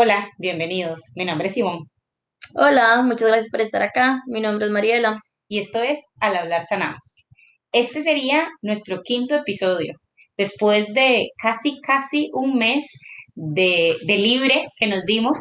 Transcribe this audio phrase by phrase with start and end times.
[0.00, 1.00] Hola, bienvenidos.
[1.16, 1.86] Mi nombre es Ivonne
[2.54, 4.20] Hola, muchas gracias por estar acá.
[4.28, 5.20] Mi nombre es Mariela.
[5.48, 7.26] y esto es Al hablar sanamos.
[7.72, 9.94] Este sería nuestro quinto episodio.
[10.36, 12.84] Después de casi, casi un mes
[13.34, 15.36] de, de libre que nos dimos,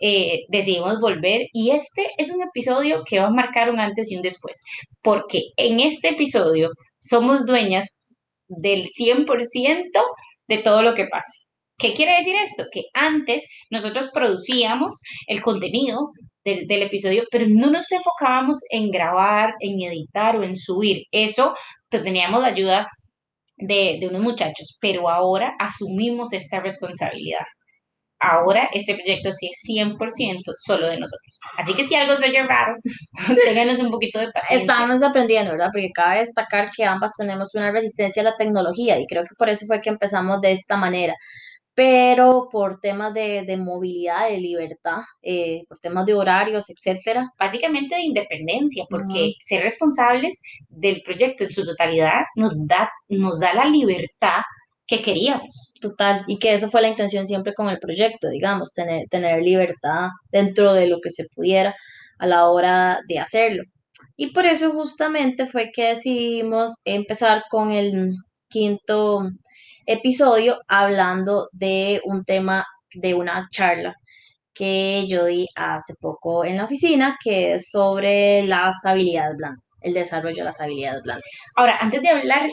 [0.00, 4.16] eh, decidimos volver y este es un episodio que va a marcar un antes y
[4.16, 4.64] un después,
[5.00, 7.86] porque en este episodio somos dueñas
[8.48, 10.02] del 100%
[10.48, 11.41] de todo lo que pase.
[11.78, 12.64] ¿Qué quiere decir esto?
[12.70, 16.10] Que antes nosotros producíamos el contenido
[16.44, 21.04] del, del, episodio, pero no nos enfocábamos en grabar, en editar o en subir.
[21.10, 21.54] Eso
[21.88, 22.86] teníamos la ayuda
[23.56, 27.44] de, de unos muchachos, pero ahora asumimos esta responsabilidad.
[28.24, 31.40] Ahora este proyecto sí es 100% solo de nosotros.
[31.58, 32.76] Así que si algo se oye raro,
[33.44, 34.72] ténganos un poquito de paciencia.
[34.72, 35.70] Estamos aprendiendo, ¿verdad?
[35.72, 39.48] Porque cabe destacar que ambas tenemos una resistencia a la tecnología y creo que por
[39.48, 41.14] eso fue que empezamos de esta manera
[41.74, 47.32] pero por temas de, de movilidad, de libertad, eh, por temas de horarios, etcétera.
[47.38, 53.40] Básicamente de independencia, porque uh ser responsables del proyecto en su totalidad nos da, nos
[53.40, 54.42] da la libertad
[54.86, 55.72] que queríamos.
[55.80, 60.08] Total, y que esa fue la intención siempre con el proyecto, digamos, tener, tener libertad
[60.30, 61.74] dentro de lo que se pudiera
[62.18, 63.64] a la hora de hacerlo.
[64.16, 68.12] Y por eso justamente fue que decidimos empezar con el
[68.48, 69.22] quinto
[69.86, 72.64] episodio hablando de un tema
[72.94, 73.94] de una charla
[74.54, 79.94] que yo di hace poco en la oficina, que es sobre las habilidades blandas, el
[79.94, 81.30] desarrollo de las habilidades blandas.
[81.56, 82.48] Ahora, antes de hablar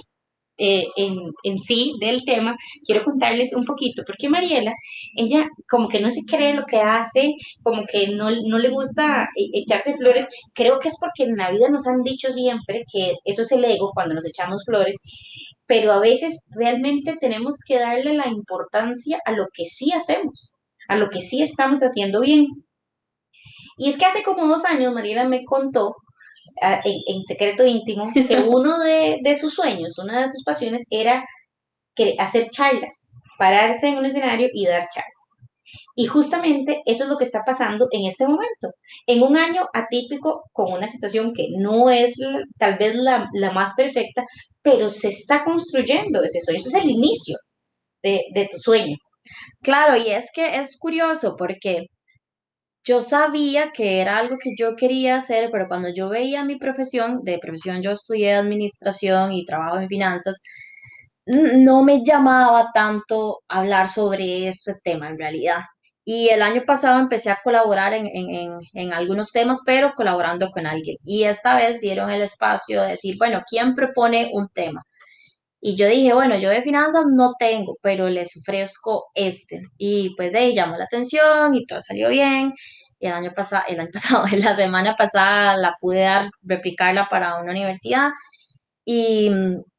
[0.61, 4.73] eh, en, en, sí del tema, quiero contarles un poquito, porque Mariela,
[5.15, 7.31] ella como que no se cree lo que hace,
[7.63, 11.51] como que no, no le gusta e, echarse flores, creo que es porque en la
[11.51, 14.97] vida nos han dicho siempre que eso es el ego cuando nos echamos flores,
[15.69, 20.55] pero a veces realmente tenemos que darle la importancia a lo que sí hacemos,
[20.87, 22.47] a lo que sí estamos haciendo bien.
[23.77, 28.09] Y es que hace como dos años Mariela me contó uh, en, en, secreto íntimo
[28.11, 31.23] que uno de, de, sus sueños, una de sus pasiones era
[31.93, 35.18] que, hacer charlas, pararse en un escenario y dar charlas.
[35.99, 38.69] Y justamente eso es lo que está pasando en este momento.
[39.05, 42.15] En un año atípico, con una situación que no es
[42.57, 44.23] tal vez la, la, más perfecta,
[44.61, 46.59] pero se está construyendo ese sueño.
[46.61, 47.35] Ese es el inicio
[48.01, 48.95] de, de tu sueño.
[49.61, 51.87] Claro, y es que es curioso porque
[52.85, 57.23] yo sabía que era algo que yo quería hacer, pero cuando yo veía mi profesión,
[57.23, 60.41] de profesión yo estudié administración y trabajo en finanzas,
[61.25, 65.59] no me llamaba tanto hablar sobre ese tema en realidad.
[66.11, 70.65] Y el año pasado empecé a colaborar en, en, en, algunos temas, pero colaborando con
[70.65, 70.97] alguien.
[71.05, 74.81] Y esta vez dieron el espacio de decir, bueno, ¿quién propone un tema?
[75.61, 79.61] Y yo dije, bueno, yo de finanzas no tengo, pero les ofrezco este.
[79.77, 82.53] Y pues de ahí llamó la atención y todo salió bien.
[82.99, 87.39] Y el año pasado, el año pasado, la semana pasada la pude dar, replicarla para
[87.39, 88.09] una universidad.
[88.83, 89.29] Y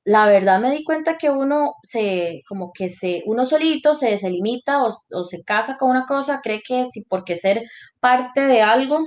[0.05, 4.31] la verdad me di cuenta que uno se, como que se, uno solito se, se
[4.31, 7.63] limita o, o se casa con una cosa, cree que sí, porque ser
[8.01, 8.99] parte de algo,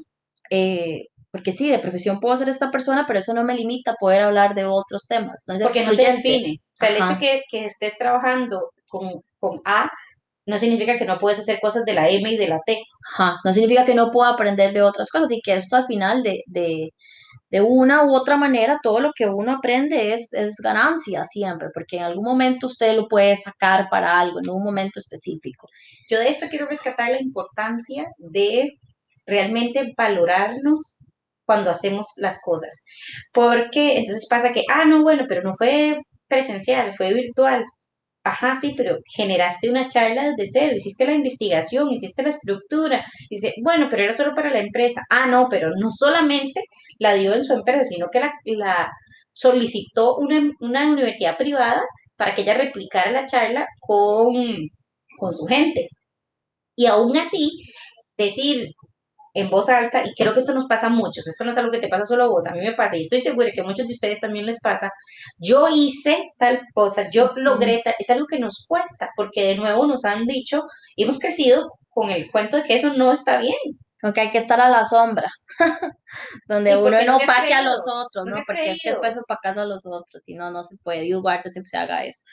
[0.50, 3.96] eh, porque sí, de profesión puedo ser esta persona, pero eso no me limita a
[4.00, 5.44] poder hablar de otros temas.
[5.48, 6.58] No es porque no te define.
[6.62, 6.98] O sea, Ajá.
[6.98, 9.10] el hecho que, que estés trabajando con,
[9.40, 9.90] con A
[10.46, 12.78] no significa que no puedes hacer cosas de la M y de la T.
[13.14, 13.38] Ajá.
[13.44, 16.44] No significa que no pueda aprender de otras cosas y que esto al final de,
[16.46, 16.92] de,
[17.54, 21.98] de una u otra manera, todo lo que uno aprende es, es ganancia siempre, porque
[21.98, 25.68] en algún momento usted lo puede sacar para algo, en un momento específico.
[26.10, 28.72] Yo de esto quiero rescatar la importancia de
[29.28, 30.98] realmente valorarnos
[31.46, 32.86] cuando hacemos las cosas.
[33.32, 35.96] Porque entonces pasa que, ah, no, bueno, pero no fue
[36.28, 37.64] presencial, fue virtual.
[38.26, 43.06] Ajá, sí, pero generaste una charla desde cero, hiciste la investigación, hiciste la estructura.
[43.30, 45.02] Dice, bueno, pero era solo para la empresa.
[45.10, 46.62] Ah, no, pero no solamente
[47.00, 48.22] la dio en su empresa, sino que
[48.56, 48.90] la,
[49.34, 51.82] solicitó una, una, universidad privada
[52.16, 54.34] para que ella replicara la charla con,
[55.18, 55.90] con su gente.
[56.76, 57.52] Y aún así,
[58.18, 58.68] decir,
[59.34, 61.72] en voz alta, y creo que esto nos pasa a muchos, esto no es algo
[61.72, 63.64] que te pasa solo a vos, a mí me pasa, y estoy segura que a
[63.64, 64.92] muchos de ustedes también les pasa,
[65.38, 69.88] yo hice tal cosa, yo logré tal, es algo que nos cuesta, porque de nuevo
[69.88, 70.64] nos han dicho,
[70.96, 73.56] y hemos crecido con el cuento de que eso no está bien.
[74.02, 75.32] Aunque hay que estar a la sombra,
[76.50, 78.36] donde uno no opaque a los otros, ¿no?
[78.46, 81.50] Porque es que después opacas a los otros, y no, no se puede, y Ugarte
[81.50, 82.26] siempre se haga eso.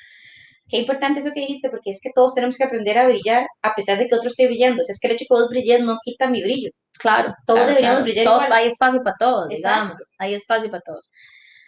[0.69, 3.75] Qué importante eso que dijiste, porque es que todos tenemos que aprender a brillar a
[3.75, 4.81] pesar de que otro esté brillando.
[4.81, 6.70] O sea, es que el hecho de que vos brilles no quita mi brillo.
[6.98, 8.58] Claro, todos claro, deberíamos brillar Todos, igual.
[8.58, 9.81] hay espacio para todos, Exacto.
[9.81, 11.10] digamos, hay espacio para todos.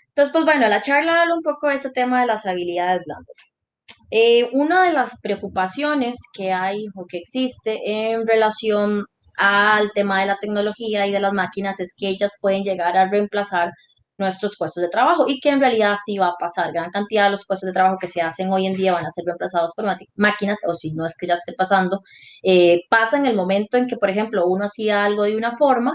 [0.08, 3.36] Entonces, pues bueno, la charla habla un poco de este tema de las habilidades blandas.
[4.10, 9.06] Eh, una de las preocupaciones que hay o que existe en relación
[9.38, 13.06] al tema de la tecnología y de las máquinas es que ellas pueden llegar a
[13.06, 13.70] reemplazar
[14.22, 16.72] nuestros puestos de trabajo y que en realidad sí va a pasar.
[16.72, 19.10] Gran cantidad de los puestos de trabajo que se hacen hoy en día van a
[19.10, 19.84] ser reemplazados por
[20.16, 22.00] máquinas o si no es que ya esté pasando,
[22.42, 25.92] eh, pasa en el momento en que, por ejemplo, uno hacía algo de una forma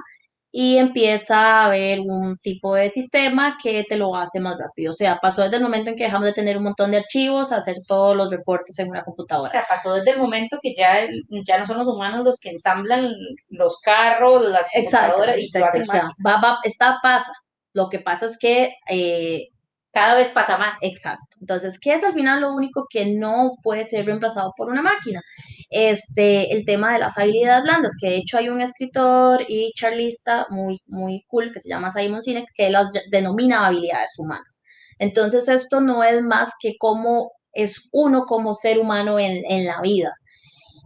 [0.52, 4.90] y empieza a haber un tipo de sistema que te lo hace más rápido.
[4.90, 7.52] O sea, pasó desde el momento en que dejamos de tener un montón de archivos
[7.52, 9.48] a hacer todos los reportes en una computadora.
[9.48, 11.06] O sea, pasó desde el momento que ya,
[11.46, 13.12] ya no son los humanos los que ensamblan
[13.50, 17.32] los carros, las computadoras y se o sea, va, va, está, pasa.
[17.78, 19.50] Lo que pasa es que eh,
[19.92, 20.78] cada vez pasa más.
[20.82, 21.38] Exacto.
[21.40, 25.22] Entonces, ¿qué es al final lo único que no puede ser reemplazado por una máquina?
[25.70, 30.48] Este, el tema de las habilidades blandas, que de hecho hay un escritor y charlista
[30.50, 34.64] muy, muy cool que se llama Simon Sinek, que las denomina habilidades humanas.
[34.98, 39.82] Entonces, esto no es más que cómo es uno como ser humano en, en la
[39.82, 40.14] vida.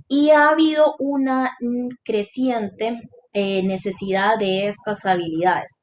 [0.09, 1.51] Y ha habido una
[2.03, 2.99] creciente
[3.33, 5.81] eh, necesidad de estas habilidades.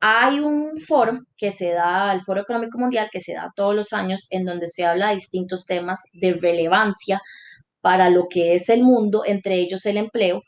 [0.00, 3.92] Hay un foro que se da, el Foro Económico Mundial, que se da todos los
[3.92, 7.20] años, en donde se habla de distintos temas de relevancia
[7.80, 10.42] para lo que es el mundo, entre ellos el empleo.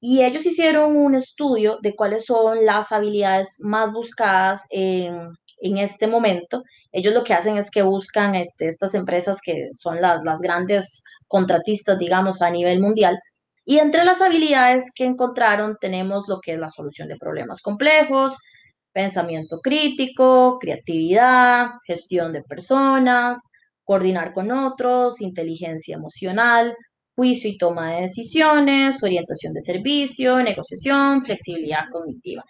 [0.00, 6.62] Y ellos hicieron un estudio de cuáles son las habilidades más buscadas en, este momento.
[6.90, 11.02] Ellos lo que hacen es que buscan este, estas empresas que son las, las grandes
[11.28, 13.18] contratistas, digamos, a nivel mundial.
[13.64, 18.36] Y entre las habilidades que encontraron tenemos lo que es la solución de problemas complejos,
[18.92, 23.50] pensamiento crítico, creatividad, gestión de personas,
[23.84, 26.74] coordinar con otros, inteligencia emocional,
[27.14, 32.42] juicio y toma de decisiones, orientación de servicio, negociación, flexibilidad cognitiva.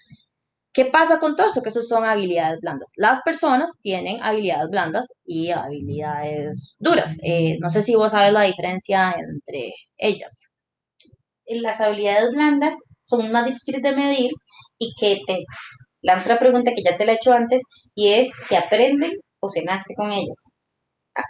[0.72, 1.62] ¿Qué pasa con todo esto?
[1.62, 2.92] Que eso son habilidades blandas.
[2.96, 7.18] Las personas tienen habilidades blandas y habilidades duras.
[7.24, 10.54] Eh, no sé si vos sabes la diferencia entre ellas.
[11.46, 14.30] Las habilidades blandas son más difíciles de medir
[14.78, 15.42] y que te
[16.02, 17.62] la otra pregunta que ya te la he hecho antes
[17.94, 20.36] y es, ¿se aprenden o se nace con ellas?
[21.16, 21.24] Ah,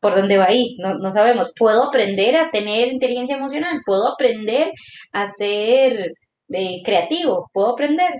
[0.00, 0.76] ¿Por dónde va ahí?
[0.80, 1.52] No, no sabemos.
[1.58, 3.80] ¿Puedo aprender a tener inteligencia emocional?
[3.86, 4.70] ¿Puedo aprender
[5.12, 6.12] a ser
[6.50, 7.50] eh, creativo?
[7.52, 8.10] ¿Puedo aprender?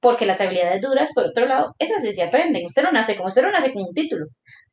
[0.00, 2.66] Porque las habilidades duras, por otro lado, esas sí se aprenden.
[2.66, 4.24] Usted no nace con, usted no nace con un título.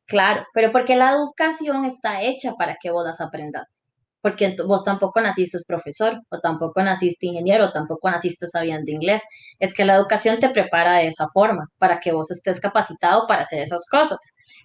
[0.06, 3.87] Claro, pero porque la educación está hecha para que vos las aprendas
[4.20, 9.22] porque vos tampoco naciste profesor, o tampoco naciste ingeniero, o tampoco naciste sabiendo inglés.
[9.58, 13.42] Es que la educación te prepara de esa forma, para que vos estés capacitado para
[13.42, 14.18] hacer esas cosas.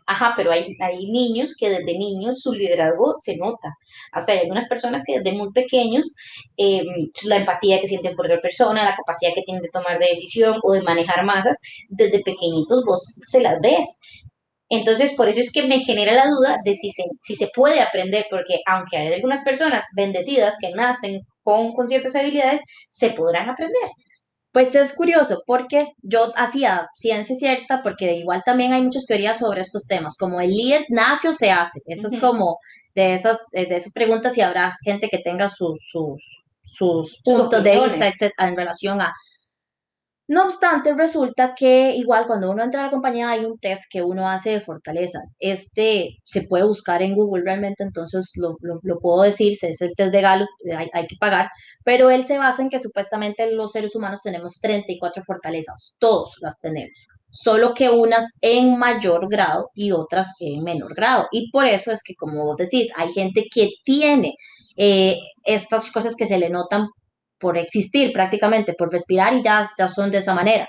[0.06, 3.70] Ajá, pero hay, hay niños que desde niños su liderazgo se nota.
[4.18, 6.14] O sea, hay algunas personas que desde muy pequeños
[6.58, 6.86] em,
[7.26, 10.60] la empatía que sienten por otra persona, la capacidad que tienen de tomar de decisión
[10.62, 11.58] o de manejar masas,
[11.90, 14.00] desde pequeñitos vos se las ves.
[14.74, 17.80] Entonces, por eso es que me genera la duda de si se, si se puede
[17.80, 23.52] aprender, porque aunque hay algunas personas bendecidas que nacen con, con ciertas habilidades, se podrán
[23.52, 23.90] aprender.
[24.52, 29.62] Pues es curioso porque yo hacía ciencia cierta, porque igual también hay muchas teorías sobre
[29.62, 31.80] estos temas, como el líder nace o se hace.
[31.86, 32.58] Eso es como
[32.96, 37.80] de esas, de esas preguntas y habrá gente que tenga sus, sus, sus puntos de
[37.80, 39.14] vista en relación a
[40.28, 44.02] no obstante, resulta que igual cuando uno entra a la compañía hay un test que
[44.02, 45.36] uno hace de fortalezas.
[45.40, 48.56] Este se puede buscar en Google realmente, entonces lo,
[49.02, 51.50] puedo decir, es el test de Gallup, hay, hay, que pagar,
[51.84, 56.60] pero él se basa en que supuestamente los seres humanos tenemos 34 fortalezas, todos las
[56.62, 61.28] tenemos, solo que unas en mayor grado y otras en menor grado.
[61.32, 64.36] Y por eso es que, como vos decís, hay gente que tiene
[64.78, 66.88] eh, estas cosas que se le notan
[67.44, 70.66] por existir prácticamente, por respirar y ya, ya son de esa manera.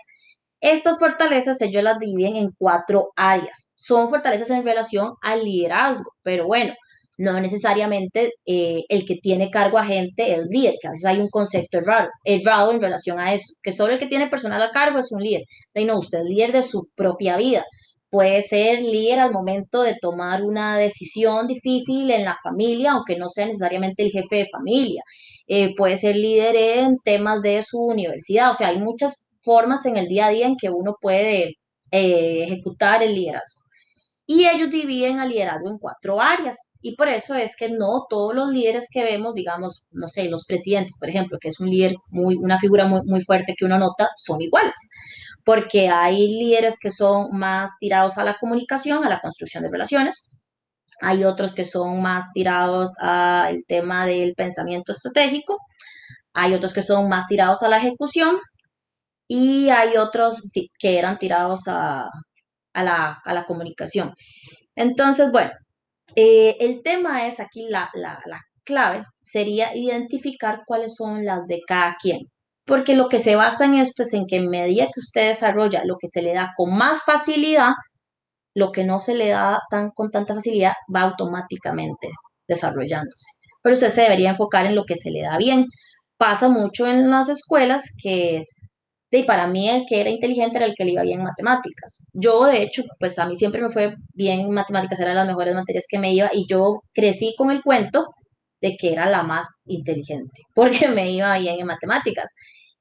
[0.60, 3.74] Estas fortalezas ellos las dividen en cuatro áreas.
[3.76, 6.72] Son fortalezas en relación al liderazgo, pero bueno,
[7.18, 11.20] no necesariamente eh, el que tiene cargo a gente es líder, que a veces hay
[11.20, 14.70] un concepto errado, errado en relación a eso, que solo el que tiene personal a
[14.70, 15.42] cargo es un líder.
[15.74, 17.62] De no, usted es líder de su propia vida.
[18.10, 23.28] Puede ser líder al momento de tomar una decisión difícil en la familia, aunque no
[23.28, 25.02] sea necesariamente el jefe de familia.
[25.46, 29.96] Eh, puede ser líder en temas de su universidad, o sea, hay muchas formas en
[29.96, 31.56] el día a día en que uno puede
[31.90, 33.64] eh, ejecutar el liderazgo.
[34.26, 36.56] Y ellos dividen al liderazgo en cuatro áreas.
[36.80, 40.46] Y por eso es que no todos los líderes que vemos, digamos, no sé, los
[40.46, 43.78] presidentes, por ejemplo, que es un líder muy, una figura muy, muy fuerte que uno
[43.78, 44.74] nota, son iguales.
[45.44, 50.30] Porque hay líderes que son más tirados a la comunicación, a la construcción de relaciones,
[51.02, 55.58] hay otros que son más tirados al tema del pensamiento estratégico,
[56.34, 58.36] hay otros que son más tirados a la ejecución
[59.28, 60.42] y hay otros
[60.78, 62.08] que eran tirados a,
[62.74, 64.12] la, a la comunicación.
[64.76, 65.52] Entonces, bueno,
[66.16, 71.60] Eh, el tema es aquí, la, la, la clave sería identificar cuáles son las de
[71.66, 72.20] cada quien.
[72.66, 75.82] Porque lo que se basa en esto es en que en medida que usted desarrolla
[75.84, 77.72] lo que se le da con más facilidad,
[78.54, 82.10] lo que no se le da tan, con tanta facilidad va automáticamente
[82.48, 83.26] desarrollándose.
[83.62, 85.66] Pero usted se debería enfocar en lo que se le da bien.
[86.18, 88.44] Pasa mucho en las escuelas que
[89.18, 92.08] y para mí el que era inteligente era el que le iba bien en matemáticas.
[92.12, 95.54] Yo, de hecho, pues a mí siempre me fue bien en matemáticas, eran las mejores
[95.54, 98.06] materias que me iba y yo crecí con el cuento
[98.60, 102.34] de que era la más inteligente, porque me iba bien en matemáticas.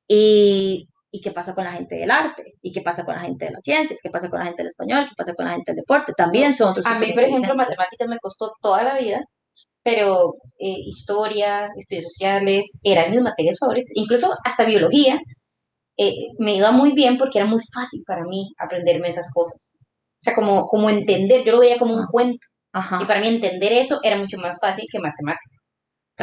[0.08, 2.56] Y, ¿Y qué pasa con la gente del arte?
[2.64, 4.00] ¿Y qué pasa con la gente de las ciencias?
[4.02, 5.06] ¿Qué pasa con la gente del español?
[5.08, 6.12] ¿Qué pasa con la gente del deporte?
[6.18, 9.22] También son otros A mí, por ejemplo, matemáticas me costó toda la vida,
[9.84, 13.92] pero eh, historia, estudios sociales, eran mis materias favoritas.
[13.94, 15.20] Incluso hasta biología,
[15.98, 19.76] eh, me iba muy bien porque era muy fácil para mí aprenderme esas cosas.
[19.76, 22.48] O sea, como, como entender, yo lo veía como un cuento.
[22.74, 25.63] Y para mí entender eso era mucho más fácil que matemáticas.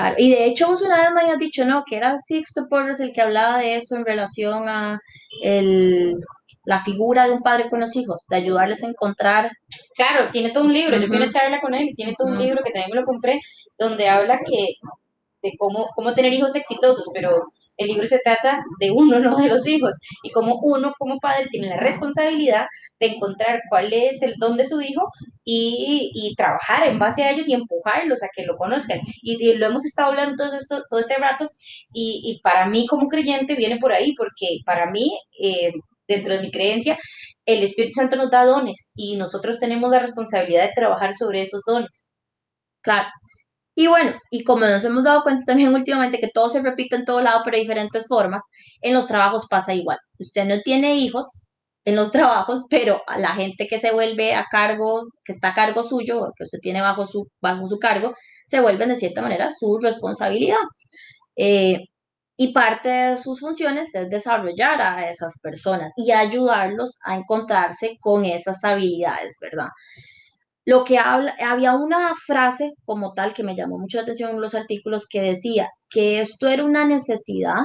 [0.00, 1.85] Claro, y de hecho vos una vez me habías dicho, ¿no?
[1.85, 4.99] Que era Sixto Porras el que hablaba de eso en relación a
[5.42, 6.14] el,
[6.64, 9.50] la figura de un padre con los hijos, de ayudarles a encontrar.
[9.95, 12.28] Claro, tiene todo un libro, yo fui a una charla con él y tiene todo
[12.28, 13.40] un libro que también me lo compré,
[13.78, 14.69] donde habla que
[15.42, 17.42] de cómo, cómo tener hijos exitosos, pero
[17.80, 21.49] el libro se trata de uno, no de los hijos, y como uno como padre
[21.50, 22.66] tiene la responsabilidad
[23.00, 25.08] de encontrar cuál es el don de su hijo
[25.44, 29.00] y, trabajar en base a ellos y empujarlos a que lo conozcan.
[29.22, 31.49] Y, lo hemos estado hablando todo, esto, este rato,
[31.92, 35.72] y, y, para mí como creyente viene por ahí, porque para mí, eh,
[36.06, 36.99] dentro de mi creencia,
[37.46, 41.62] el Espíritu Santo nos da dones y nosotros tenemos la responsabilidad de trabajar sobre esos
[41.66, 42.12] dones.
[42.82, 43.08] Claro.
[43.80, 47.06] Y bueno, y como nos hemos dado cuenta también últimamente que todo se repite en
[47.06, 48.42] todo lado, pero de diferentes formas,
[48.82, 49.96] en los trabajos pasa igual.
[50.18, 51.38] Usted no tiene hijos
[51.87, 55.54] en los trabajos, pero a la gente que se vuelve a cargo, que está a
[55.54, 58.12] cargo suyo, que usted tiene bajo su, bajo su cargo,
[58.44, 60.58] se vuelven de cierta manera su responsabilidad.
[61.37, 61.78] Eh,
[62.37, 68.26] y parte de sus funciones es desarrollar a esas personas y ayudarlos a encontrarse con
[68.26, 69.68] esas habilidades, ¿verdad?
[70.67, 74.40] Lo que habla, había una frase como tal que me llamó mucho la atención en
[74.40, 77.57] los artículos que decía que esto era una necesidad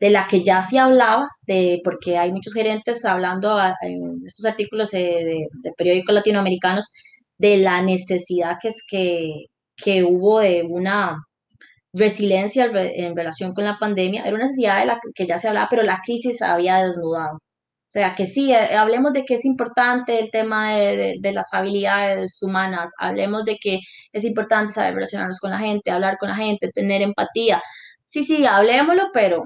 [0.00, 4.90] de la que ya se hablaba, de, porque hay muchos gerentes hablando en estos artículos
[4.90, 5.46] de,
[5.76, 6.90] periódicos latinoamericanos
[7.38, 9.46] de la necesidad que es que,
[9.76, 11.16] que hubo de una
[11.92, 15.68] resiliencia en relación con la pandemia, era una necesidad de la que ya se hablaba,
[15.70, 17.38] pero la crisis había desnudado.
[17.92, 22.42] O sea, que sí, eh, hablemos de que es importante el tema de, las habilidades
[22.42, 23.80] humanas, hablemos de que
[24.12, 27.60] es importante saber relacionarnos con la gente, hablar con la gente, tener empatía.
[28.06, 29.42] Sí, sí, hablemoslo, pero,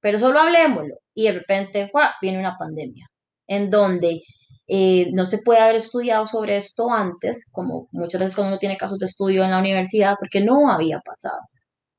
[0.00, 0.96] pero solo hablemoslo.
[1.14, 3.06] Y de repente viene una pandemia
[3.46, 4.20] en donde
[4.68, 8.76] eh, no se puede haber estudiado sobre esto antes, como muchas veces cuando uno tiene
[8.76, 11.40] casos de estudio en la universidad, porque no había pasado.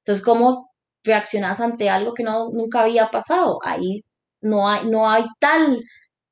[0.06, 0.70] Entonces, ¿cómo
[1.04, 3.58] reaccionas ante algo que no, nunca había pasado?
[3.64, 4.04] Ahí
[4.42, 5.82] no hay, no hay tal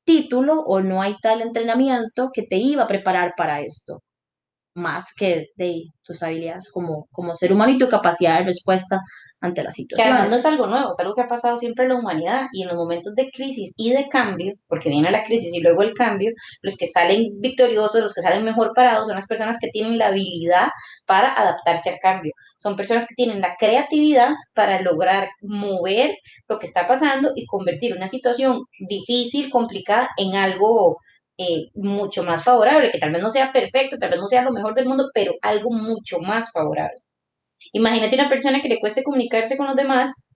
[0.05, 4.03] título o no hay tal entrenamiento que te iba a preparar para esto,
[4.73, 8.99] más que de tus habilidades como, como ser humano y tu capacidad de respuesta
[9.41, 10.05] ante la situación.
[10.05, 12.47] Que además no es algo nuevo, es algo que ha pasado siempre en la humanidad
[12.51, 15.83] y en los momentos de crisis y de cambio, porque viene la crisis y luego
[15.83, 19.69] el cambio, los que salen victoriosos, los que salen mejor parados son las personas que
[19.69, 20.69] tienen la habilidad
[21.05, 22.33] para adaptarse al cambio.
[22.57, 26.15] Son personas que tienen la creatividad para lograr mover
[26.47, 30.97] lo que está pasando y convertir una situación difícil, complicada, en algo
[31.39, 34.51] eh, mucho más favorable, que tal vez no sea perfecto, tal vez no sea lo
[34.51, 36.97] mejor del mundo, pero algo mucho más favorable.
[37.73, 40.27] Imagínate una persona que le cueste comunicarse con los demás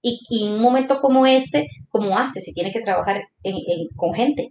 [0.00, 3.22] y, en un momento como este, ¿cómo hace si tiene que trabajar
[3.96, 4.46] con gente?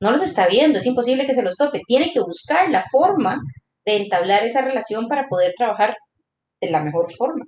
[0.00, 1.82] No los está viendo, es imposible que se los tope.
[1.86, 3.38] Tiene que buscar la forma
[3.86, 5.96] de entablar esa relación para poder trabajar
[6.60, 7.44] de la mejor forma.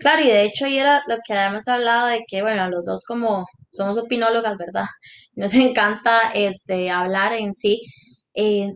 [0.00, 3.04] Claro, y de hecho ahí era lo que habíamos hablado de que, bueno, los dos
[3.06, 4.84] como somos opinólogas, ¿verdad?
[5.34, 7.82] Nos encanta este, hablar en sí.
[8.34, 8.70] Eh,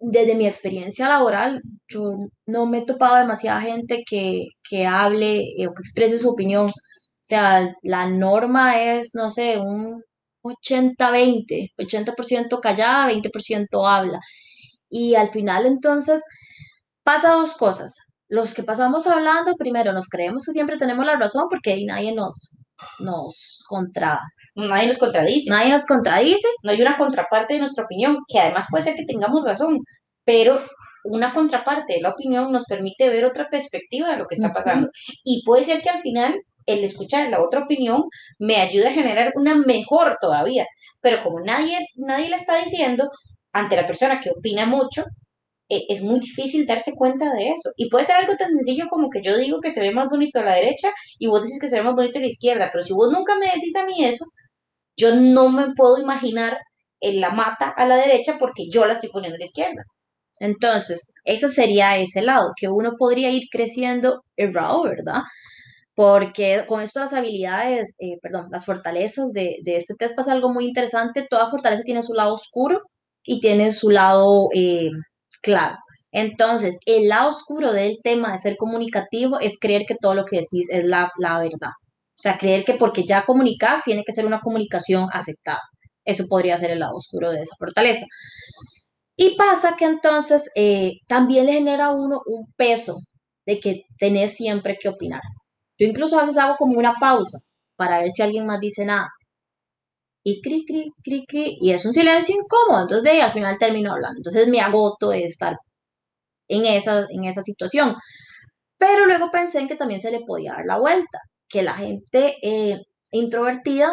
[0.00, 2.14] desde mi experiencia laboral, yo
[2.46, 6.66] no me he topado demasiada gente que, que hable eh, o que exprese su opinión.
[6.66, 6.70] O
[7.20, 10.02] sea, la norma es, no sé, un
[10.42, 14.20] 80-20, 80%, callada, 20% habla.
[14.90, 16.22] Y al final entonces
[17.04, 17.94] pasa dos cosas.
[18.28, 22.52] Los que pasamos hablando, primero nos creemos que siempre tenemos la razón porque nadie nos,
[23.00, 24.20] nos contra...
[24.54, 25.50] Nadie nos contradice.
[25.50, 26.48] Nadie nos contradice.
[26.62, 29.78] No hay una contraparte de nuestra opinión, que además puede ser que tengamos razón,
[30.24, 30.60] pero
[31.04, 34.88] una contraparte de la opinión nos permite ver otra perspectiva de lo que está pasando.
[35.24, 36.34] Y puede ser que al final
[36.66, 38.02] el escuchar la otra opinión
[38.38, 40.66] me ayude a generar una mejor todavía.
[41.00, 43.10] Pero como nadie, nadie la está diciendo,
[43.52, 45.04] ante la persona que opina mucho,
[45.68, 47.70] eh, es muy difícil darse cuenta de eso.
[47.76, 50.40] Y puede ser algo tan sencillo como que yo digo que se ve más bonito
[50.40, 52.82] a la derecha y vos decís que se ve más bonito a la izquierda, pero
[52.82, 54.24] si vos nunca me decís a mí eso,
[54.96, 56.58] yo no me puedo imaginar
[57.00, 59.82] en la mata a la derecha porque yo la estoy poniendo a la izquierda.
[60.40, 65.22] Entonces, ese sería ese lado, que uno podría ir creciendo errado, ¿verdad?
[65.94, 70.66] Porque con estas habilidades, eh, perdón, las fortalezas de, de, este test pasa algo muy
[70.66, 71.26] interesante.
[71.28, 72.82] Toda fortaleza tiene su lado oscuro
[73.24, 74.90] y tiene su lado eh,
[75.42, 75.76] claro.
[76.12, 80.36] Entonces, el lado oscuro del tema de ser comunicativo es creer que todo lo que
[80.36, 81.72] decís es la, la verdad.
[82.18, 85.60] O sea, creer que porque ya comunicas tiene que ser una comunicación aceptada.
[86.04, 88.06] Eso podría ser el lado oscuro de esa fortaleza.
[89.16, 92.98] Y pasa que entonces eh, también le genera a uno un peso
[93.46, 95.20] de que tenés siempre que opinar.
[95.78, 97.38] Yo incluso a veces hago como una pausa
[97.76, 99.08] para ver si alguien más dice nada.
[100.30, 102.82] Y cri, cri, cri, cri, y es un silencio incómodo.
[102.82, 104.18] Entonces de ahí al final termino hablando.
[104.18, 105.56] Entonces me agoto de estar
[106.48, 107.94] en esa, en esa situación.
[108.78, 112.36] Pero luego pensé en que también se le podía dar la vuelta, que la gente
[112.42, 112.78] eh,
[113.10, 113.90] introvertida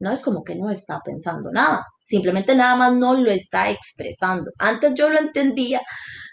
[0.00, 4.50] no es como que no está pensando nada, simplemente nada más no lo está expresando.
[4.58, 5.80] Antes yo lo entendía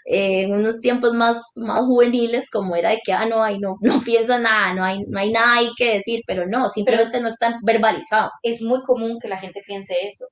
[0.04, 3.76] eh, en unos tiempos más, más juveniles, como era de que, ah, no, hay, no,
[3.80, 7.28] no piensa nada, no hay, no hay nada ahí que decir, pero no, simplemente no
[7.28, 8.30] está verbalizado.
[8.42, 10.26] Es muy común que la gente piense eso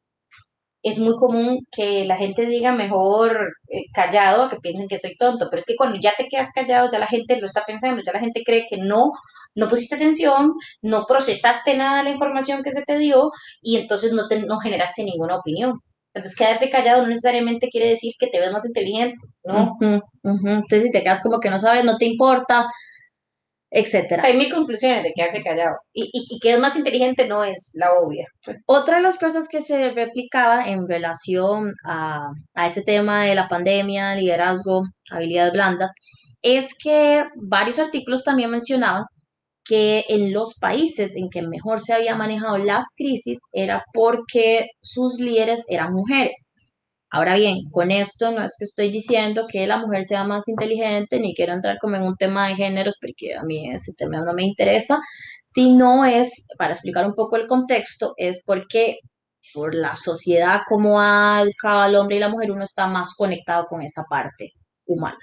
[0.83, 5.49] es muy común que la gente diga mejor eh, callado que piensen que soy tonto,
[5.51, 8.13] pero es que cuando ya te quedas callado, ya la gente lo está pensando, ya
[8.13, 9.13] la gente cree que no,
[9.55, 14.13] no pusiste atención, no procesaste nada de la información que se te dio y entonces
[14.13, 15.75] no, te, no generaste ninguna opinión.
[16.15, 19.77] Entonces, quedarse callado no necesariamente quiere decir que te ves más inteligente, ¿no?
[20.23, 22.67] Entonces, si te quedas como que no sabes, no te importa,
[23.71, 24.25] etcétera.
[24.25, 25.77] hay mil conclusiones de quedarse callado.
[25.93, 28.27] Y, y, que es más inteligente no es la obvia.
[28.67, 33.49] Otra de las cosas que se replicaba en relación a, a este tema de la
[33.49, 35.93] pandemia, liderazgo, habilidades blandas,
[36.43, 39.05] es que varios artículos también mencionaban
[39.71, 45.21] que en los países en que mejor se había manejado las crisis era porque sus
[45.21, 46.51] líderes eran mujeres.
[47.09, 51.21] Ahora bien, con esto no es que estoy diciendo que la mujer sea más inteligente,
[51.21, 54.35] ni quiero entrar como en un tema de géneros, porque a mí ese tema no
[54.35, 54.99] me interesa,
[55.47, 58.99] sino es, para explicar un poco el contexto, es porque
[59.55, 63.67] por la sociedad como ha educado al hombre y la mujer, uno está más conectado
[63.69, 64.51] con esa parte
[64.87, 65.19] humana.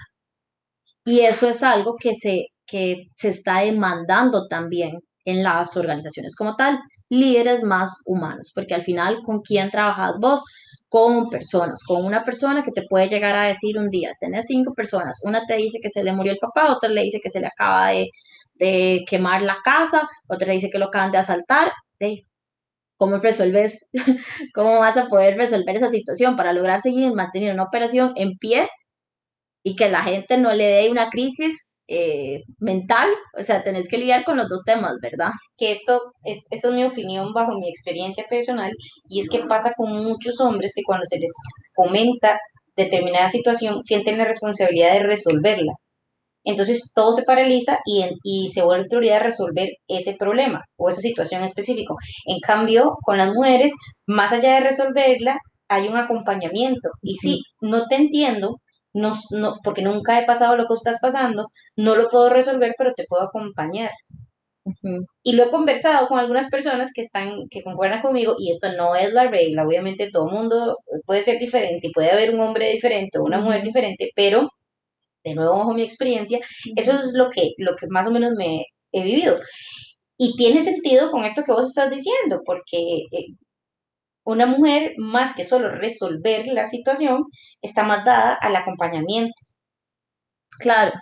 [1.04, 6.56] Y eso es algo que se, que se está demandando también en las organizaciones como
[6.56, 6.78] tal,
[7.10, 10.44] líderes más humanos, porque al final, ¿con quién trabajas vos?
[10.88, 14.72] con personas, con una persona que te puede llegar a decir un día, tenés cinco
[14.74, 17.40] personas, una te dice que se le murió el papá, otra le dice que se
[17.40, 18.06] le acaba de,
[19.06, 21.72] quemar la casa, otra le dice que lo acaban de asaltar,
[22.96, 23.88] ¿cómo resuelves,
[24.54, 28.68] cómo vas a poder resolver esa situación para lograr seguir manteniendo una operación en pie
[29.62, 33.98] y que la gente no le dé una crisis eh, mental, o sea, tenés que
[33.98, 35.30] lidiar con los dos temas, ¿verdad?
[35.56, 38.70] Que esto, es, esta es mi opinión bajo mi experiencia personal,
[39.08, 41.32] y es que pasa con muchos hombres que cuando se les
[41.74, 42.38] comenta
[42.76, 45.72] determinada situación, sienten la responsabilidad de resolverla.
[46.44, 51.42] Entonces todo se paraliza y, y se vuelve prioridad resolver ese problema o esa situación
[51.42, 51.94] específica.
[52.26, 53.72] En cambio, con las mujeres,
[54.06, 55.36] más allá de resolverla,
[55.68, 56.90] hay un acompañamiento.
[57.02, 58.56] Y sí, no te entiendo,
[58.94, 62.92] no, no, porque nunca he pasado lo que estás pasando, no lo puedo resolver, pero
[62.94, 63.90] te puedo acompañar.
[65.22, 68.94] Y lo he conversado con algunas personas que están, que concuerdan conmigo, y esto no
[68.96, 73.24] es la regla, obviamente todo mundo puede ser diferente, puede haber un hombre diferente o
[73.24, 74.48] una mujer diferente, pero
[75.24, 76.40] de nuevo bajo mi experiencia,
[76.76, 79.36] eso es lo que, lo que más o menos me he vivido.
[80.18, 82.78] Y tiene sentido con esto que vos estás diciendo, porque
[83.12, 83.26] eh,
[84.32, 87.24] una mujer, más que solo resolver la situación,
[87.62, 89.32] está más dada al acompañamiento.
[90.60, 90.92] Claro,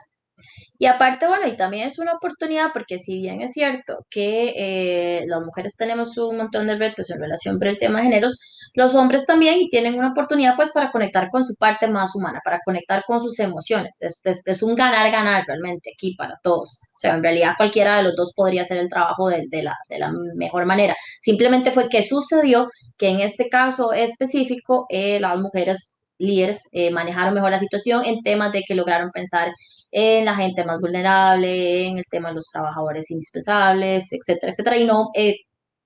[0.78, 5.22] y aparte, bueno, y también es una oportunidad porque si bien es cierto que eh,
[5.26, 8.38] las mujeres tenemos un montón de retos en relación con el tema de géneros,
[8.74, 12.40] los hombres también y tienen una oportunidad pues para conectar con su parte más humana,
[12.44, 13.96] para conectar con sus emociones.
[14.00, 16.80] Es, es, un ganar-ganar realmente aquí para todos.
[16.94, 19.74] O sea, en realidad cualquiera de los dos podría hacer el trabajo de, de, la,
[19.88, 20.94] de la mejor manera.
[21.20, 27.34] Simplemente fue que sucedió que en este caso específico eh, las mujeres líderes eh, manejaron
[27.34, 29.48] mejor la situación en temas de que lograron pensar
[29.98, 34.84] en la gente más vulnerable, en el tema de los trabajadores indispensables, etcétera, etcétera, y
[34.84, 35.36] no eh,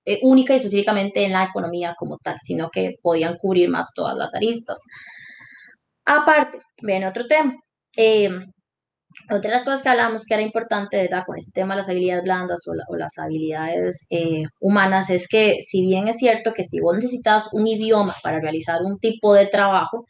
[0.05, 4.17] eh, única y específicamente en la economía como tal, sino que podían cubrir más todas
[4.17, 4.79] las aristas.
[6.05, 7.55] Aparte, viene otro tema.
[9.29, 11.23] otra de las cosas que hablamos que era importante, ¿verdad?
[11.25, 14.07] Con este tema de las habilidades blandas o, las habilidades
[14.59, 18.81] humanas es que si bien es cierto que si vos necesitas un idioma para realizar
[18.83, 20.05] un tipo de trabajo,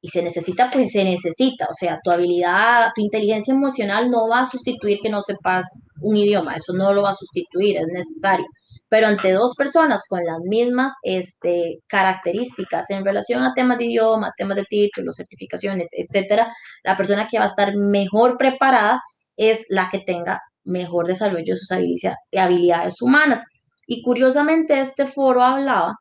[0.00, 1.66] y se necesita, pues se necesita.
[1.66, 5.64] O sea, tu habilidad, tu inteligencia emocional no va a sustituir que no sepas
[6.02, 8.46] un idioma, eso no lo va a sustituir, es necesario.
[8.88, 14.32] Pero ante dos personas con las mismas este, características en relación a temas de idioma,
[14.36, 16.52] temas de títulos, certificaciones, etcétera,
[16.84, 19.00] la persona que va a estar mejor preparada
[19.36, 23.44] es la que tenga mejor desarrollo de sus habilidades humanas.
[23.86, 25.94] Y curiosamente este foro hablaba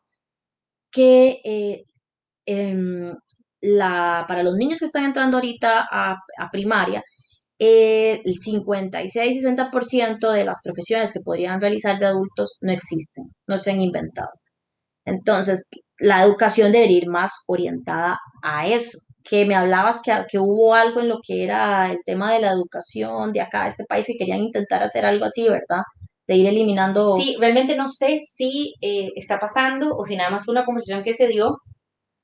[0.92, 1.84] que eh,
[2.46, 3.16] em,
[3.62, 6.18] la, para los niños que están entrando ahorita a,
[6.52, 7.02] primaria,
[7.60, 13.82] el 56-60% de las profesiones que podrían realizar de adultos no existen, no se han
[13.82, 14.30] inventado.
[15.06, 15.68] Entonces,
[16.00, 19.00] la educación debería ir más orientada a eso.
[19.24, 22.52] Que me hablabas que, que hubo algo en lo que era el tema de la
[22.52, 25.84] educación de acá, de este país, que querían intentar hacer algo así, ¿verdad?
[26.28, 27.16] De ir eliminando.
[27.16, 31.04] Sí, realmente no sé si eh, está pasando o si nada más fue una conversación
[31.04, 31.58] que se dio,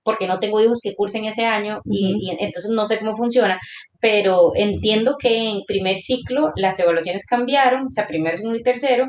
[0.03, 3.59] porque no tengo hijos que cursen ese año y, entonces no sé cómo funciona,
[3.99, 9.07] pero entiendo que en primer ciclo las evaluaciones cambiaron, o sea, primero, segundo y tercero,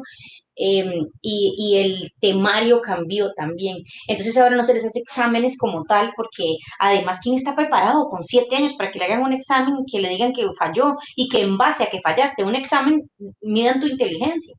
[0.57, 3.79] em, y, el temario cambió también.
[4.09, 6.45] Entonces ahora no se les hace exámenes como tal, porque
[6.79, 10.11] además, ¿quién está preparado con siete años para que le hagan un examen, que le
[10.11, 13.03] digan que falló y que en base a que fallaste un examen
[13.43, 14.55] midan tu inteligencia?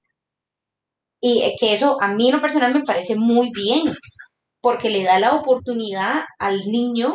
[1.21, 3.83] Y eh, que eso a mí en lo personal me parece muy bien,
[4.65, 7.11] porque le da la oportunidad al niño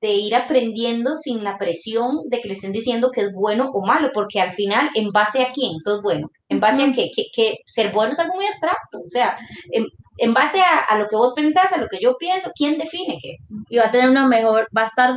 [0.00, 3.86] de ir aprendiendo sin la presión de que le estén diciendo que es bueno o
[3.86, 6.26] malo, porque al final, ¿en base a quién sos bueno?
[6.48, 7.12] ¿En base a qué?
[7.32, 9.38] Que, ser bueno es algo muy abstracto, o sea,
[9.70, 13.34] en, base a, lo que vos pensás, a lo que yo pienso, ¿quién define qué
[13.34, 13.56] es?
[13.68, 15.14] Y va a tener una mejor, va a estar,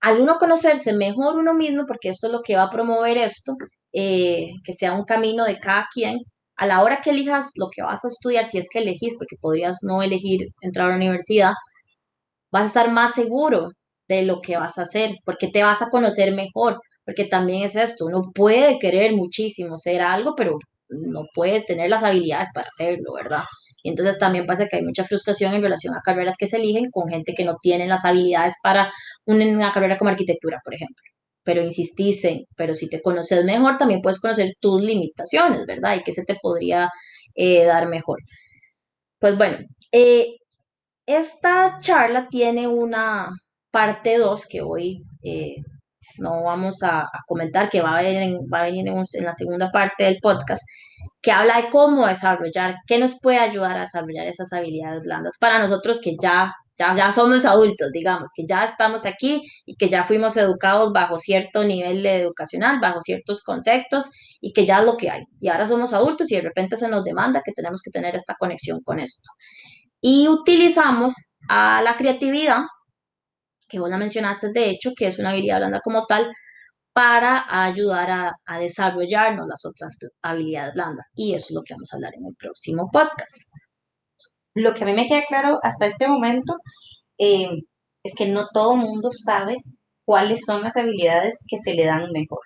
[0.00, 3.52] al uno conocerse mejor uno mismo, porque esto es lo que va a promover esto,
[3.92, 6.16] eh, que sea un camino de cada quien,
[6.58, 9.36] a la hora que elijas lo que vas a estudiar, si es que elegís, porque
[9.40, 11.52] podrías no elegir entrar a la universidad,
[12.52, 13.70] vas a estar más seguro
[14.08, 17.76] de lo que vas a hacer, porque te vas a conocer mejor, porque también es
[17.76, 23.12] esto, uno puede querer muchísimo ser algo, pero no puede tener las habilidades para hacerlo,
[23.14, 23.44] ¿verdad?
[23.82, 26.90] Y entonces también pasa que hay mucha frustración en relación a carreras que se eligen
[26.90, 28.90] con gente que no tiene las habilidades para
[29.26, 31.02] una carrera como arquitectura, por ejemplo
[31.48, 35.96] pero insistís en, pero si te conoces mejor, también puedes conocer tus limitaciones, ¿verdad?
[35.96, 36.90] Y qué se te podría
[37.34, 38.18] eh, dar mejor.
[39.18, 39.56] Pues bueno,
[39.90, 40.26] eh,
[41.06, 43.30] esta charla tiene una
[43.70, 45.56] parte 2 que hoy eh,
[46.18, 49.70] no vamos a, comentar, que va a venir, en, va a venir en, la segunda
[49.70, 50.60] parte del podcast,
[51.22, 55.58] que habla de cómo desarrollar, qué nos puede ayudar a desarrollar esas habilidades blandas para
[55.60, 60.36] nosotros que ya ya, somos adultos, digamos, que ya estamos aquí y que ya fuimos
[60.36, 64.10] educados bajo cierto nivel educacional, bajo ciertos conceptos
[64.40, 65.22] y que ya es lo que hay.
[65.40, 68.34] Y ahora somos adultos y de repente se nos demanda que tenemos que tener esta
[68.38, 69.30] conexión con esto.
[70.00, 72.62] Y utilizamos a la creatividad,
[73.68, 76.32] que vos la mencionaste de hecho, que es una habilidad blanda como tal,
[76.92, 81.12] para ayudar a, a desarrollarnos las otras habilidades blandas.
[81.16, 83.52] Y eso es lo que vamos a hablar en el próximo podcast.
[84.58, 86.56] Lo que a mí me queda claro hasta este momento
[87.16, 87.48] eh,
[88.02, 89.58] es que no todo mundo sabe
[90.04, 92.40] cuáles son las habilidades que se le dan mejor.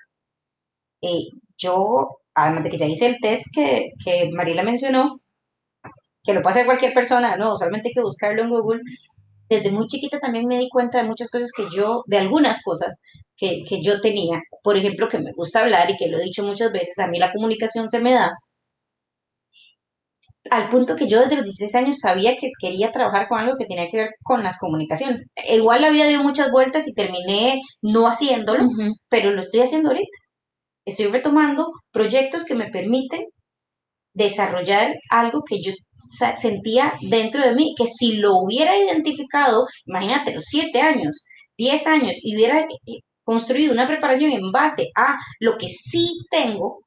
[1.00, 1.24] Eh,
[1.56, 5.10] yo, además de que ya hice el test que, que Mariela mencionó,
[6.22, 8.80] que lo puede hacer cualquier persona, no, solamente hay que buscarlo en Google,
[9.48, 13.00] desde muy chiquita también me di cuenta de muchas cosas que yo, de algunas cosas
[13.36, 14.40] que, que yo tenía.
[14.62, 17.18] Por ejemplo, que me gusta hablar y que lo he dicho muchas veces, a mí
[17.18, 18.32] la comunicación se me da,
[20.50, 23.66] al punto que yo desde los 16 años sabía que quería trabajar con algo que
[23.66, 25.28] tenía que ver con las comunicaciones.
[25.48, 28.64] Igual la vida dio muchas vueltas y terminé no haciéndolo,
[29.08, 30.18] pero lo estoy haciendo ahorita.
[30.84, 33.22] Estoy retomando proyectos que me permiten
[34.14, 35.72] desarrollar algo que yo
[36.36, 41.24] sentía dentro de mí, que si lo hubiera identificado, imagínate, los 7 años,
[41.56, 46.80] 10 años, y hubiera eh, construido una preparación en base a lo que sí tengo,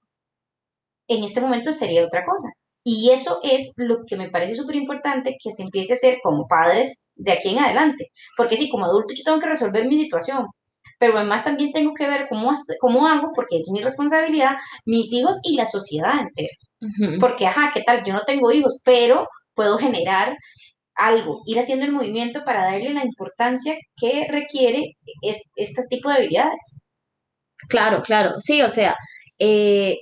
[1.07, 2.49] en este momento sería otra cosa.
[2.87, 6.45] Y eso es lo que me parece súper importante que se empiece a hacer como
[6.47, 8.05] padres de aquí en adelante.
[8.37, 10.45] Porque sí, como adulto yo tengo que resolver mi situación,
[10.99, 14.51] pero además también tengo que ver cómo, cómo hago, porque es mi responsabilidad,
[14.85, 16.53] mis hijos y la sociedad entera.
[17.19, 18.03] Porque, ajá, ¿qué tal?
[18.03, 20.37] Yo no tengo hijos, pero puedo generar
[20.93, 24.91] algo, ir haciendo el movimiento para darle la importancia que requiere
[25.55, 26.79] este tipo de habilidades.
[27.67, 28.95] Claro, claro, sí, o sea,
[29.39, 29.97] eh,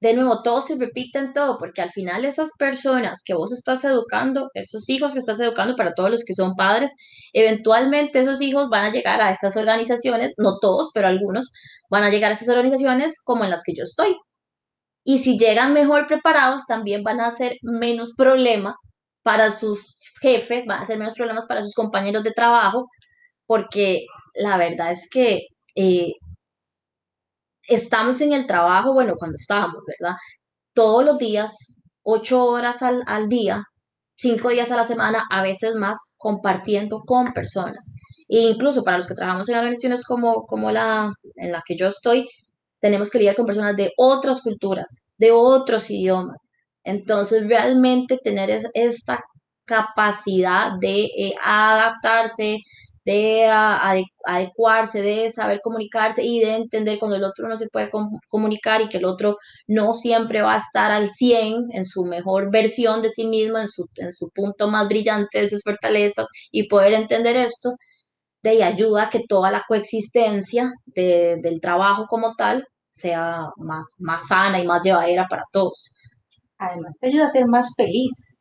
[0.00, 3.84] de nuevo, todo se repite en todo, porque al final esas personas que vos estás
[3.84, 6.90] educando, esos hijos que estás educando para todos los que son padres,
[7.34, 11.52] eventualmente esos hijos van a llegar a estas organizaciones, no todos, pero algunos
[11.90, 14.16] van a llegar a esas organizaciones como en las que yo estoy.
[15.04, 18.76] Y si llegan mejor preparados, también van a ser menos problema
[19.22, 22.88] para sus jefes, van a ser menos problemas para sus compañeros de trabajo,
[23.46, 26.12] porque la verdad es que eh,
[27.70, 30.16] estamos en el trabajo, bueno, cuando estábamos, ¿verdad?
[30.74, 31.54] Todos los días,
[32.02, 33.62] ocho horas al, al día,
[34.16, 37.94] cinco días a la semana, a veces más, compartiendo con personas.
[38.28, 41.88] E incluso para los que trabajamos en organizaciones como, como la en la que yo
[41.88, 42.28] estoy,
[42.80, 46.50] tenemos que lidiar con personas de otras culturas, de otros idiomas.
[46.84, 49.20] Entonces, realmente tener es- esta
[49.64, 52.58] capacidad de eh, adaptarse,
[53.04, 57.68] de a- ade- adecuarse, de saber comunicarse y de entender cuando el otro no se
[57.72, 59.36] puede com- comunicar y que el otro
[59.66, 63.68] no siempre va a estar al 100 en su mejor versión de sí mismo, en
[63.68, 67.72] su, en su punto más brillante de sus fortalezas y poder entender esto,
[68.42, 73.86] de ahí ayuda a que toda la coexistencia de- del trabajo como tal sea más,
[74.00, 75.94] más sana y más llevadera para todos.
[76.58, 78.34] Además, te ayuda a ser más feliz,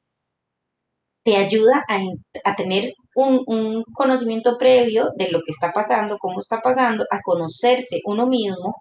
[1.29, 6.59] te ayuda a, tener un, un, conocimiento previo de lo que está pasando, cómo está
[6.59, 8.75] pasando, a conocerse uno mismo,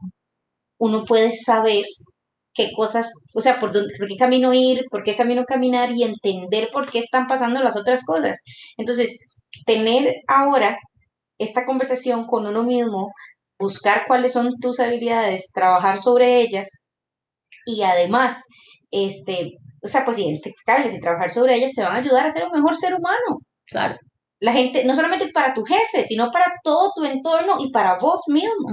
[0.78, 1.84] uno puede saber
[2.54, 6.04] qué cosas, o sea, por, dónde, por qué camino ir, por qué camino caminar y
[6.04, 8.38] entender por qué están pasando las otras cosas.
[8.78, 9.26] Entonces,
[9.66, 10.78] tener ahora
[11.36, 13.12] esta conversación con uno mismo,
[13.58, 16.88] buscar cuáles son tus habilidades, trabajar sobre ellas
[17.66, 18.42] y además,
[18.90, 22.44] este, o sea, pues identificarles y trabajar sobre ellas te van a ayudar a ser
[22.44, 23.40] un mejor ser humano.
[23.66, 23.96] Claro.
[24.40, 28.22] La gente, no solamente para tu jefe, sino para todo tu entorno y para vos
[28.28, 28.68] mismo.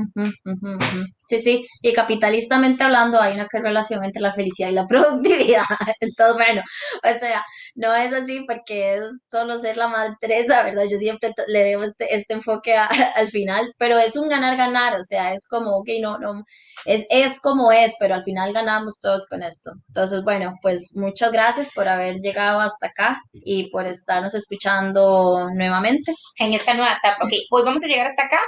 [1.27, 5.63] Sí, sí, y capitalistamente hablando hay una relación entre la felicidad y la productividad.
[5.99, 6.61] Entonces, bueno,
[7.03, 7.43] o sea,
[7.75, 10.83] no es así porque es solo ser la madresa, ¿verdad?
[10.89, 12.75] Yo siempre le debo este, este enfoque
[13.15, 16.43] al final, pero es un ganar-ganar, o sea, es como, ok, no, no,
[16.85, 19.71] es, es como es, pero al final ganamos todos con esto.
[19.87, 26.13] Entonces, bueno, pues muchas gracias por haber llegado hasta acá y por estarnos escuchando nuevamente.
[26.39, 27.25] En esta nueva etapa.
[27.25, 28.39] Ok, pues vamos a llegar hasta acá.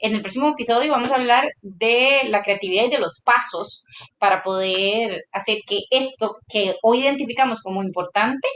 [0.00, 3.84] En el próximo episodio vamos a hablar de la creatividad y de los pasos
[4.18, 8.48] para poder hacer que esto que hoy identificamos como importante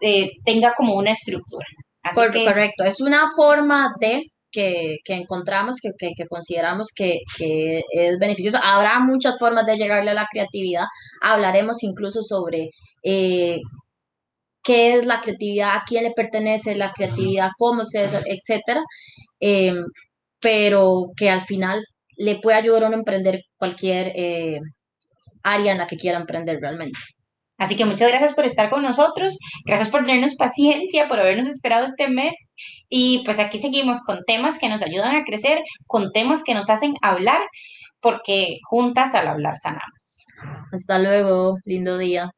[0.00, 1.66] eh, tenga como una estructura.
[2.02, 4.22] Así Por, que, correcto, es una forma de
[4.54, 8.58] que, que encontramos, que, que, que consideramos que, que, es beneficioso.
[8.62, 10.84] Habrá muchas formas de llegarle a la creatividad.
[11.22, 12.70] Hablaremos incluso sobre
[13.02, 13.58] eh,
[14.64, 18.82] qué es la creatividad, a quién le pertenece la creatividad, cómo se hace, etcétera.
[19.40, 19.74] Eh,
[20.40, 21.82] pero que al final
[22.16, 24.58] le puede ayudar a uno a emprender cualquier eh,
[25.42, 26.98] área en la que quiera emprender realmente.
[27.56, 31.84] Así que muchas gracias por estar con nosotros, gracias por tenernos paciencia, por habernos esperado
[31.84, 32.34] este mes
[32.88, 36.68] y pues aquí seguimos con temas que nos ayudan a crecer, con temas que nos
[36.68, 37.40] hacen hablar,
[38.00, 40.26] porque juntas al hablar sanamos.
[40.72, 42.30] Hasta luego, lindo día.